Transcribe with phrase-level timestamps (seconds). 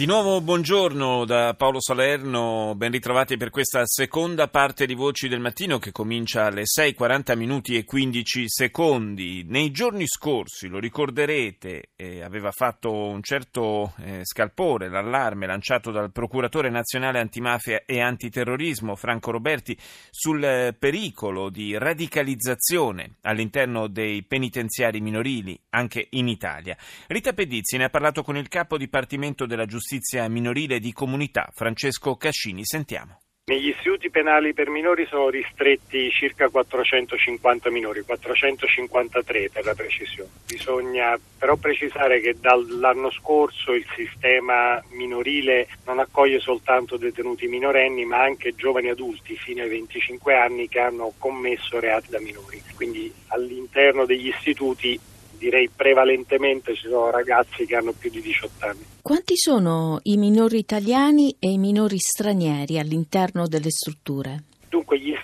[0.00, 5.40] Di nuovo buongiorno da Paolo Salerno, ben ritrovati per questa seconda parte di Voci del
[5.40, 9.44] Mattino che comincia alle 6.40 minuti e 15 secondi.
[9.46, 16.12] Nei giorni scorsi, lo ricorderete, eh, aveva fatto un certo eh, scalpore l'allarme lanciato dal
[16.12, 19.76] procuratore nazionale antimafia e antiterrorismo Franco Roberti
[20.08, 26.74] sul eh, pericolo di radicalizzazione all'interno dei penitenziari minorili anche in Italia.
[27.06, 31.48] Rita Pedizzi ne ha parlato con il capo dipartimento della giustizia giustizia minorile di comunità,
[31.52, 32.64] Francesco Cascini.
[32.64, 33.18] Sentiamo.
[33.46, 40.30] Negli istituti penali per minori sono ristretti circa 450 minori, 453 per la precisione.
[40.46, 48.22] Bisogna però precisare che dall'anno scorso il sistema minorile non accoglie soltanto detenuti minorenni ma
[48.22, 52.62] anche giovani adulti fino ai 25 anni che hanno commesso reati da minori.
[52.76, 54.96] Quindi all'interno degli istituti
[55.40, 58.84] direi prevalentemente ci sono ragazzi che hanno più di 18 anni.
[59.00, 64.42] Quanti sono i minori italiani e i minori stranieri all'interno delle strutture?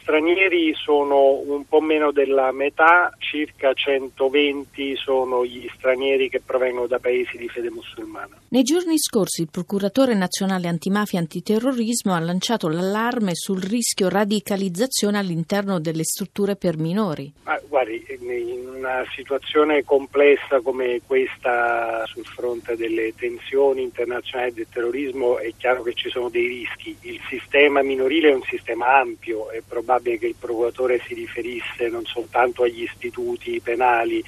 [0.07, 7.01] Stranieri sono un po' meno della metà, circa 120 sono gli stranieri che provengono da
[7.01, 8.39] paesi di fede musulmana.
[8.51, 15.19] Nei giorni scorsi il procuratore nazionale antimafia e antiterrorismo ha lanciato l'allarme sul rischio radicalizzazione
[15.19, 17.33] all'interno delle strutture per minori.
[17.43, 25.39] Ma, guardi, in una situazione complessa come questa sul fronte delle tensioni internazionali del terrorismo
[25.39, 26.97] è chiaro che ci sono dei rischi.
[27.01, 32.05] Il sistema minorile è un sistema ampio è probabile che il procuratore si riferisse non
[32.05, 34.23] soltanto agli istituti penali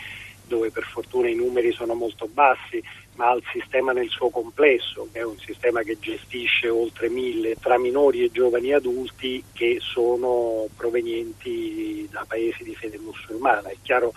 [0.49, 2.83] dove per fortuna i numeri sono molto bassi,
[3.15, 7.79] ma al sistema nel suo complesso, che è un sistema che gestisce oltre mille tra
[7.79, 13.69] minori e giovani adulti che sono provenienti da paesi di fede musulmana.
[13.69, 14.15] È chiaro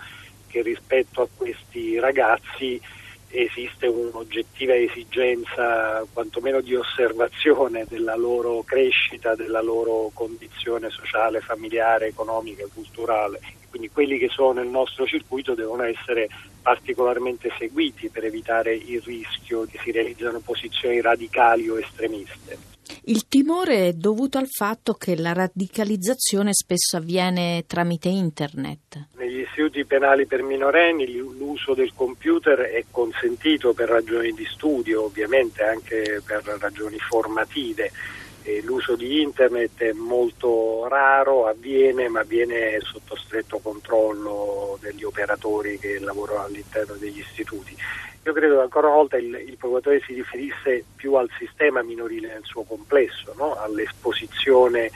[0.47, 2.79] che rispetto a questi ragazzi
[3.31, 12.65] esiste un'oggettiva esigenza quantomeno di osservazione della loro crescita, della loro condizione sociale, familiare, economica,
[12.73, 13.39] culturale.
[13.69, 16.27] Quindi quelli che sono nel nostro circuito devono essere
[16.61, 22.69] particolarmente seguiti per evitare il rischio che si realizzano posizioni radicali o estremiste.
[23.05, 29.07] Il timore è dovuto al fatto che la radicalizzazione spesso avviene tramite internet.
[29.31, 35.63] Negli istituti penali per minorenni l'uso del computer è consentito per ragioni di studio, ovviamente
[35.63, 37.93] anche per ragioni formative.
[38.43, 45.79] E l'uso di internet è molto raro, avviene, ma avviene sotto stretto controllo degli operatori
[45.79, 47.73] che lavorano all'interno degli istituti.
[48.25, 52.27] Io credo che ancora una volta il, il procuratore si riferisse più al sistema minorile
[52.27, 53.55] nel suo complesso, no?
[53.55, 54.91] all'esposizione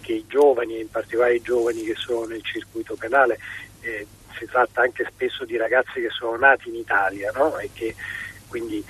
[0.00, 3.38] che i giovani, in particolare i giovani che sono nel circuito penale,
[3.80, 4.06] eh,
[4.38, 7.58] si tratta anche spesso di ragazzi che sono nati in Italia no?
[7.58, 7.94] e che
[8.48, 8.84] quindi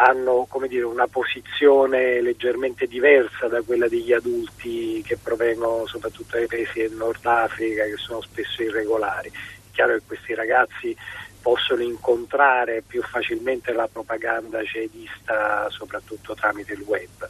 [0.00, 6.80] hanno dire, una posizione leggermente diversa da quella degli adulti che provengono soprattutto dai paesi
[6.80, 9.28] del Nord Africa che sono spesso irregolari.
[9.28, 10.96] È chiaro che questi ragazzi
[11.40, 17.28] possono incontrare più facilmente la propaganda jihadista soprattutto tramite il web,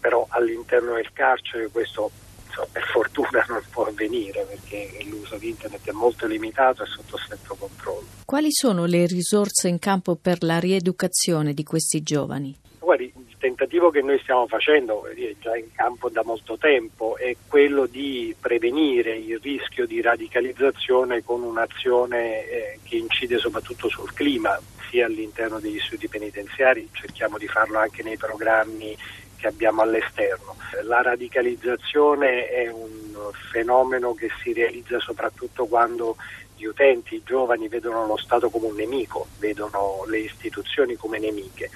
[0.00, 2.10] però all'interno del carcere questo
[2.58, 7.16] insomma, per fortuna non può avvenire perché l'uso di internet è molto limitato e sotto
[7.16, 8.06] stretto controllo.
[8.24, 12.56] Quali sono le risorse in campo per la rieducazione di questi giovani?
[12.78, 17.86] Guardi, tentativo che noi stiamo facendo è già in campo da molto tempo è quello
[17.86, 24.58] di prevenire il rischio di radicalizzazione con un'azione eh, che incide soprattutto sul clima,
[24.90, 28.96] sia all'interno degli istituti penitenziari, cerchiamo di farlo anche nei programmi
[29.38, 30.56] che abbiamo all'esterno.
[30.82, 36.16] La radicalizzazione è un fenomeno che si realizza soprattutto quando
[36.56, 41.70] gli utenti, i giovani vedono lo Stato come un nemico, vedono le istituzioni come nemiche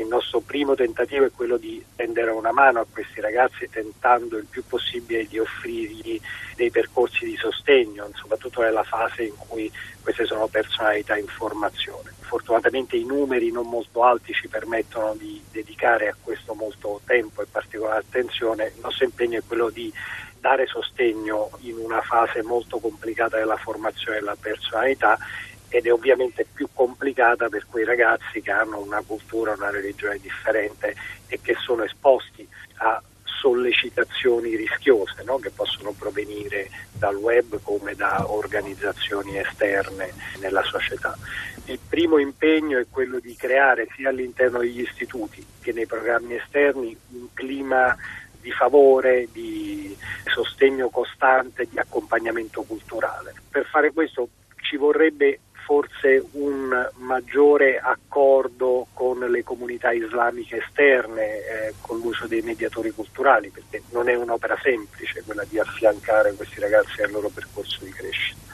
[0.00, 4.46] il nostro primo tentativo è quello di tendere una mano a questi ragazzi tentando il
[4.46, 6.20] più possibile di offrirgli
[6.54, 9.70] dei percorsi di sostegno, soprattutto nella fase in cui
[10.02, 12.17] queste sono personalità in formazione.
[12.28, 17.46] Fortunatamente i numeri non molto alti ci permettono di dedicare a questo molto tempo e
[17.50, 18.66] particolare attenzione.
[18.76, 19.90] Il nostro impegno è quello di
[20.38, 25.18] dare sostegno in una fase molto complicata della formazione della personalità
[25.70, 30.94] ed è ovviamente più complicata per quei ragazzi che hanno una cultura, una religione differente
[31.28, 32.46] e che sono esposti
[32.76, 33.02] a
[33.40, 35.38] sollecitazioni rischiose no?
[35.38, 41.16] che possono provenire dal web come da organizzazioni esterne nella società.
[41.66, 46.96] Il primo impegno è quello di creare sia all'interno degli istituti che nei programmi esterni
[47.10, 47.96] un clima
[48.40, 53.34] di favore, di sostegno costante, di accompagnamento culturale.
[53.50, 54.28] Per fare questo
[54.62, 62.40] ci vorrebbe forse un maggiore accordo con le comunità islamiche esterne, eh, con l'uso dei
[62.40, 67.84] mediatori culturali, perché non è un'opera semplice quella di affiancare questi ragazzi al loro percorso
[67.84, 68.47] di crescita.